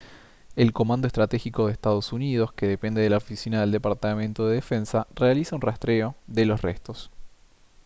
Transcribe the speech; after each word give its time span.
el 0.55 0.73
comando 0.73 1.05
estratégico 1.05 1.67
de 1.67 1.77
ee 1.77 2.39
uu 2.41 2.53
que 2.57 2.71
depende 2.75 2.99
de 3.01 3.11
la 3.11 3.21
oficina 3.23 3.57
del 3.59 3.75
departamento 3.77 4.39
de 4.47 4.55
defensa 4.61 4.99
realiza 5.23 5.55
un 5.57 5.65
rastreo 5.69 6.15
de 6.37 6.43
los 6.47 6.63
restos 6.69 6.97